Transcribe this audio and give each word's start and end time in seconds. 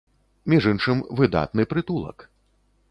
Між 0.53 0.63
іншым, 0.71 1.03
выдатны 1.21 1.69
прытулак. 1.75 2.29